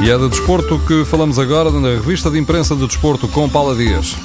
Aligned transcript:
E 0.00 0.10
é 0.10 0.16
de 0.16 0.28
desporto 0.28 0.78
que 0.86 1.04
falamos 1.04 1.38
agora 1.38 1.70
na 1.70 1.88
revista 1.88 2.30
de 2.30 2.38
imprensa 2.38 2.74
do 2.74 2.86
desporto 2.86 3.26
com 3.26 3.48
Paula 3.48 3.74
Dias. 3.74 4.16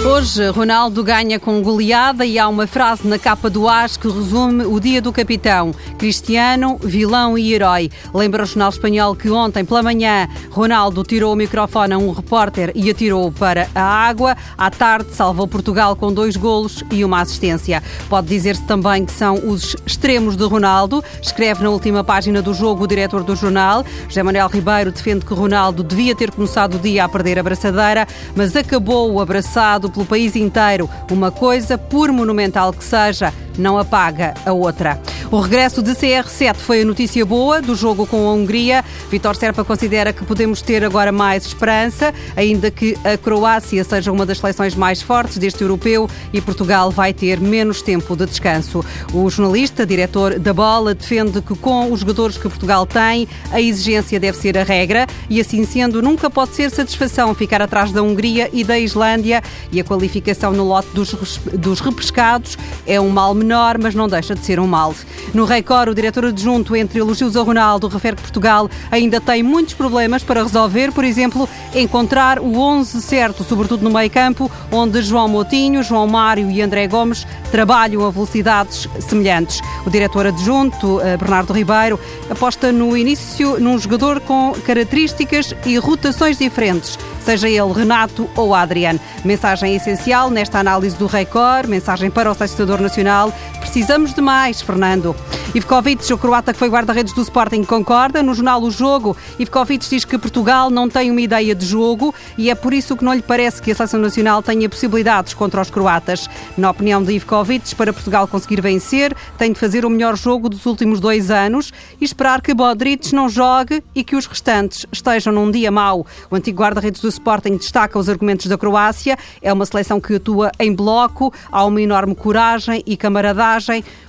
Hoje, 0.00 0.48
Ronaldo 0.48 1.04
ganha 1.04 1.38
com 1.38 1.62
goleada 1.62 2.26
e 2.26 2.36
há 2.36 2.48
uma 2.48 2.66
frase 2.66 3.06
na 3.06 3.20
capa 3.20 3.48
do 3.48 3.68
AS 3.68 3.96
que 3.96 4.08
resume 4.08 4.64
o 4.64 4.80
dia 4.80 5.00
do 5.00 5.12
capitão. 5.12 5.72
Cristiano, 5.96 6.76
vilão 6.82 7.38
e 7.38 7.54
herói. 7.54 7.88
Lembra 8.12 8.42
o 8.42 8.46
jornal 8.46 8.70
espanhol 8.70 9.14
que 9.14 9.30
ontem, 9.30 9.64
pela 9.64 9.80
manhã, 9.80 10.28
Ronaldo 10.50 11.04
tirou 11.04 11.32
o 11.32 11.36
microfone 11.36 11.94
a 11.94 11.98
um 11.98 12.10
repórter 12.10 12.72
e 12.74 12.90
atirou 12.90 13.30
para 13.30 13.68
a 13.72 13.80
água. 13.80 14.36
À 14.58 14.70
tarde, 14.70 15.14
salvou 15.14 15.46
Portugal 15.46 15.94
com 15.94 16.12
dois 16.12 16.36
golos 16.36 16.82
e 16.90 17.04
uma 17.04 17.20
assistência. 17.20 17.80
Pode 18.08 18.26
dizer-se 18.26 18.64
também 18.64 19.06
que 19.06 19.12
são 19.12 19.34
os 19.34 19.76
extremos 19.86 20.36
de 20.36 20.44
Ronaldo. 20.44 21.02
Escreve 21.22 21.62
na 21.62 21.70
última 21.70 22.02
página 22.02 22.42
do 22.42 22.52
jogo 22.52 22.84
o 22.84 22.88
diretor 22.88 23.22
do 23.22 23.36
jornal. 23.36 23.84
José 24.08 24.22
Manuel 24.24 24.48
Ribeiro 24.48 24.90
defende 24.90 25.24
que 25.24 25.32
Ronaldo 25.32 25.84
devia 25.84 26.14
ter 26.16 26.32
começado 26.32 26.74
o 26.74 26.78
dia 26.80 27.04
a 27.04 27.08
perder 27.08 27.38
a 27.38 27.42
braçadeira, 27.42 28.08
mas 28.34 28.56
acabou 28.56 29.12
o 29.12 29.20
abraçado 29.20 29.91
pelo 29.92 30.06
país 30.06 30.34
inteiro. 30.34 30.88
Uma 31.10 31.30
coisa, 31.30 31.76
por 31.76 32.10
monumental 32.10 32.72
que 32.72 32.84
seja, 32.84 33.32
não 33.58 33.78
apaga 33.78 34.34
a 34.44 34.52
outra. 34.52 34.98
O 35.32 35.40
regresso 35.40 35.80
de 35.80 35.92
CR7 35.92 36.56
foi 36.56 36.82
a 36.82 36.84
notícia 36.84 37.24
boa 37.24 37.62
do 37.62 37.74
jogo 37.74 38.06
com 38.06 38.28
a 38.28 38.34
Hungria. 38.34 38.84
Vitor 39.10 39.34
Serpa 39.34 39.64
considera 39.64 40.12
que 40.12 40.26
podemos 40.26 40.60
ter 40.60 40.84
agora 40.84 41.10
mais 41.10 41.46
esperança, 41.46 42.12
ainda 42.36 42.70
que 42.70 42.98
a 43.02 43.16
Croácia 43.16 43.82
seja 43.82 44.12
uma 44.12 44.26
das 44.26 44.36
seleções 44.36 44.74
mais 44.74 45.00
fortes 45.00 45.38
deste 45.38 45.62
europeu 45.62 46.06
e 46.34 46.40
Portugal 46.42 46.90
vai 46.90 47.14
ter 47.14 47.40
menos 47.40 47.80
tempo 47.80 48.14
de 48.14 48.26
descanso. 48.26 48.84
O 49.10 49.30
jornalista, 49.30 49.86
diretor 49.86 50.38
da 50.38 50.52
bola, 50.52 50.94
defende 50.94 51.40
que 51.40 51.54
com 51.54 51.90
os 51.90 52.00
jogadores 52.00 52.36
que 52.36 52.46
Portugal 52.46 52.84
tem, 52.84 53.26
a 53.50 53.58
exigência 53.58 54.20
deve 54.20 54.36
ser 54.36 54.58
a 54.58 54.62
regra 54.62 55.06
e 55.30 55.40
assim 55.40 55.64
sendo, 55.64 56.02
nunca 56.02 56.28
pode 56.28 56.54
ser 56.54 56.70
satisfação 56.70 57.34
ficar 57.34 57.62
atrás 57.62 57.90
da 57.90 58.02
Hungria 58.02 58.50
e 58.52 58.62
da 58.62 58.78
Islândia 58.78 59.42
e 59.72 59.80
a 59.80 59.84
qualificação 59.84 60.52
no 60.52 60.64
lote 60.64 60.90
dos, 60.92 61.38
dos 61.54 61.80
repescados 61.80 62.58
é 62.86 63.00
um 63.00 63.08
mal 63.08 63.34
menor, 63.34 63.78
mas 63.78 63.94
não 63.94 64.06
deixa 64.06 64.34
de 64.34 64.44
ser 64.44 64.60
um 64.60 64.66
mal. 64.66 64.94
No 65.34 65.44
Record, 65.44 65.90
o 65.90 65.94
diretor 65.94 66.26
adjunto 66.26 66.76
entre 66.76 66.98
elogios 66.98 67.36
a 67.36 67.42
Ronaldo 67.42 67.88
refere 67.88 68.16
que 68.16 68.22
Portugal 68.22 68.68
ainda 68.90 69.20
tem 69.20 69.42
muitos 69.42 69.74
problemas 69.74 70.22
para 70.22 70.42
resolver, 70.42 70.92
por 70.92 71.04
exemplo, 71.04 71.48
encontrar 71.74 72.38
o 72.38 72.58
11 72.58 73.00
certo, 73.00 73.44
sobretudo 73.44 73.82
no 73.82 73.90
meio-campo, 73.90 74.50
onde 74.70 75.02
João 75.02 75.28
Moutinho, 75.28 75.82
João 75.82 76.06
Mário 76.06 76.50
e 76.50 76.60
André 76.60 76.86
Gomes 76.86 77.26
trabalham 77.50 78.04
a 78.06 78.10
velocidades 78.10 78.88
semelhantes. 79.00 79.60
O 79.86 79.90
diretor 79.90 80.26
adjunto, 80.26 81.00
eh, 81.00 81.16
Bernardo 81.16 81.52
Ribeiro, 81.52 81.98
aposta 82.30 82.72
no 82.72 82.96
início 82.96 83.58
num 83.58 83.78
jogador 83.78 84.20
com 84.20 84.52
características 84.64 85.54
e 85.64 85.76
rotações 85.78 86.38
diferentes 86.38 86.98
seja 87.24 87.48
ele 87.48 87.72
Renato 87.72 88.28
ou 88.36 88.54
Adriano. 88.54 89.00
Mensagem 89.24 89.74
essencial 89.74 90.30
nesta 90.30 90.58
análise 90.58 90.96
do 90.96 91.06
Record, 91.06 91.68
mensagem 91.68 92.10
para 92.10 92.30
o 92.30 92.34
sextador 92.34 92.80
nacional. 92.80 93.32
Precisamos 93.72 94.12
de 94.12 94.20
mais, 94.20 94.60
Fernando. 94.60 95.16
Ivkovic, 95.54 96.10
o 96.12 96.18
croata 96.18 96.52
que 96.52 96.58
foi 96.58 96.68
guarda-redes 96.68 97.12
do 97.12 97.20
Sporting, 97.22 97.64
concorda. 97.64 98.22
No 98.22 98.34
jornal 98.34 98.62
O 98.62 98.70
Jogo, 98.70 99.14
Ivkovic 99.38 99.88
diz 99.88 100.04
que 100.04 100.18
Portugal 100.18 100.70
não 100.70 100.88
tem 100.88 101.10
uma 101.10 101.20
ideia 101.20 101.54
de 101.54 101.66
jogo 101.66 102.14
e 102.38 102.50
é 102.50 102.54
por 102.54 102.72
isso 102.72 102.96
que 102.96 103.04
não 103.04 103.12
lhe 103.12 103.22
parece 103.22 103.60
que 103.60 103.70
a 103.70 103.74
seleção 103.74 104.00
nacional 104.00 104.42
tenha 104.42 104.68
possibilidades 104.68 105.32
contra 105.34 105.60
os 105.60 105.68
croatas. 105.68 106.28
Na 106.56 106.70
opinião 106.70 107.02
de 107.02 107.12
Ivkovic, 107.12 107.74
para 107.74 107.92
Portugal 107.92 108.26
conseguir 108.26 108.60
vencer, 108.60 109.14
tem 109.36 109.52
de 109.52 109.58
fazer 109.58 109.84
o 109.84 109.90
melhor 109.90 110.16
jogo 110.16 110.48
dos 110.48 110.64
últimos 110.64 111.00
dois 111.00 111.30
anos 111.30 111.70
e 112.00 112.04
esperar 112.04 112.40
que 112.40 112.54
Bodric 112.54 113.14
não 113.14 113.28
jogue 113.28 113.82
e 113.94 114.02
que 114.02 114.16
os 114.16 114.26
restantes 114.26 114.86
estejam 114.90 115.32
num 115.34 115.50
dia 115.50 115.70
mau. 115.70 116.06
O 116.30 116.36
antigo 116.36 116.62
guarda-redes 116.62 117.00
do 117.00 117.08
Sporting 117.08 117.56
destaca 117.56 117.98
os 117.98 118.08
argumentos 118.08 118.46
da 118.46 118.56
Croácia. 118.56 119.18
É 119.40 119.52
uma 119.52 119.66
seleção 119.66 119.98
que 119.98 120.16
atua 120.16 120.50
em 120.58 120.74
bloco, 120.74 121.32
há 121.50 121.64
uma 121.64 121.80
enorme 121.80 122.14
coragem 122.14 122.82
e 122.86 122.96
camaradagem, 122.96 123.61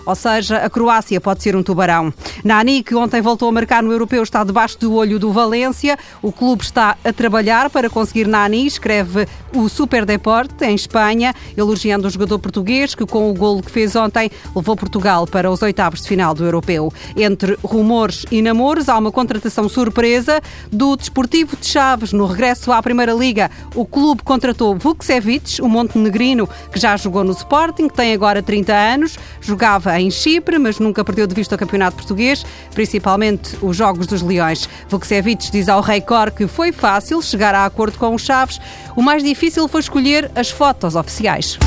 ou 0.06 0.16
seja, 0.16 0.58
a 0.58 0.70
Croácia 0.70 1.20
pode 1.22 1.42
ser 1.42 1.56
um 1.56 1.64
tubarão. 1.64 2.14
Nani, 2.44 2.84
que 2.84 2.96
ontem 2.96 3.22
voltou 3.22 3.50
a 3.50 3.52
marcar 3.52 3.82
no 3.82 3.92
Europeu, 3.92 4.22
está 4.24 4.44
debaixo 4.44 4.78
do 4.80 4.94
olho 4.94 5.18
do 5.18 5.32
Valência. 5.32 5.98
O 6.22 6.32
clube 6.32 6.64
está 6.64 6.98
a 7.04 7.14
trabalhar 7.14 7.70
para 7.70 7.90
conseguir 7.90 8.28
Nani, 8.28 8.66
escreve 8.66 9.28
o 9.56 9.70
Super 9.70 10.06
Deporte, 10.06 10.66
em 10.66 10.76
Espanha, 10.76 11.34
elogiando 11.56 12.08
o 12.08 12.10
jogador 12.10 12.40
português 12.40 12.96
que, 12.96 13.06
com 13.06 13.30
o 13.30 13.34
golo 13.34 13.62
que 13.62 13.72
fez 13.72 13.96
ontem, 13.96 14.30
levou 14.56 14.76
Portugal 14.76 15.26
para 15.28 15.50
os 15.50 15.62
oitavos 15.62 16.02
de 16.02 16.08
final 16.08 16.34
do 16.34 16.44
Europeu. 16.44 16.92
Entre 17.16 17.58
rumores 17.64 18.26
e 18.32 18.42
namoros, 18.42 18.90
há 18.90 18.98
uma 18.98 19.12
contratação 19.12 19.70
surpresa 19.70 20.42
do 20.72 20.96
Desportivo 20.96 21.56
de 21.56 21.68
Chaves 21.68 22.12
no 22.12 22.26
regresso 22.26 22.72
à 22.72 22.82
Primeira 22.82 23.14
Liga. 23.14 23.50
O 23.76 23.86
clube 23.86 24.24
contratou 24.24 24.76
Vukcevic, 24.76 25.62
o 25.62 25.70
montenegrino 25.70 26.50
que 26.72 26.80
já 26.80 26.98
jogou 26.98 27.24
no 27.24 27.32
Sporting, 27.32 27.88
que 27.88 27.96
tem 27.96 28.14
agora 28.14 28.42
30 28.42 28.74
anos, 28.74 29.18
jogava 29.44 30.00
em 30.00 30.10
Chipre, 30.10 30.58
mas 30.58 30.80
nunca 30.80 31.04
perdeu 31.04 31.28
de 31.28 31.36
vista 31.36 31.56
o 31.56 31.58
campeonato 31.58 31.98
português, 31.98 32.46
principalmente 32.74 33.58
os 33.62 33.78
Jogos 33.78 34.08
dos 34.08 34.22
Leões. 34.22 34.68
Vukcevic 34.90 35.52
diz 35.52 35.70
ao 35.70 35.82
Record 35.82 36.34
que 36.34 36.48
foi 36.48 36.72
fácil 36.72 37.22
chegar 37.22 37.54
a 37.54 37.66
acordo 37.66 37.98
com 37.98 38.16
os 38.16 38.22
Chaves. 38.24 38.60
O 38.96 39.02
mais 39.02 39.24
difícil 39.24 39.68
foi 39.68 39.82
escolher 39.82 40.32
as 40.36 40.50
fotos 40.50 40.96
oficiais. 40.96 41.58